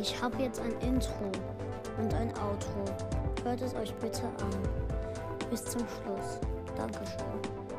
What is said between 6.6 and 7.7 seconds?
Dankeschön.